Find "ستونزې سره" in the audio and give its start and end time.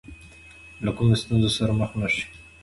1.21-1.71